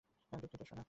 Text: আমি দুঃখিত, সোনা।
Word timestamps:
আমি 0.31 0.39
দুঃখিত, 0.41 0.61
সোনা। 0.61 0.79